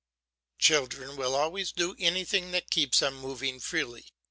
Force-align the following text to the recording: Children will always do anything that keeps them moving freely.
Children 0.57 1.15
will 1.15 1.35
always 1.35 1.71
do 1.71 1.95
anything 1.99 2.49
that 2.53 2.71
keeps 2.71 3.01
them 3.01 3.17
moving 3.17 3.59
freely. 3.59 4.07